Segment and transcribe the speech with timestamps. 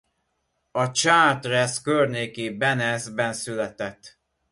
[0.71, 4.19] A Chartres környéki Bennes-ben született.